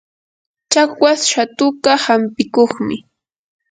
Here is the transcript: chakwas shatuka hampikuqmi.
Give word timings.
chakwas 0.71 1.19
shatuka 1.31 1.91
hampikuqmi. 2.05 2.95